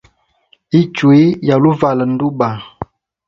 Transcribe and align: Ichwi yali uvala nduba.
Ichwi 0.79 1.19
yali 1.49 1.65
uvala 1.71 2.03
nduba. 2.11 2.49